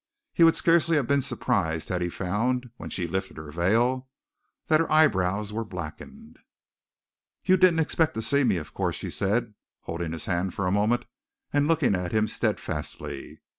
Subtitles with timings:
[0.33, 4.09] He would scarcely have been surprised had he found, when she lifted her veil,
[4.65, 6.39] that her eyebrows were blackened.
[7.43, 10.71] "You didn't expect to see me, of course," she said, holding his hand for a
[10.71, 11.05] moment,
[11.53, 13.41] and looking at him steadfastly.